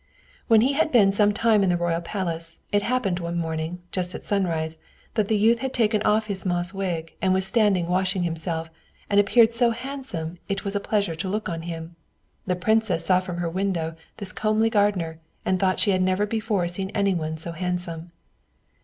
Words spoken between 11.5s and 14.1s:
him. The princess saw from her window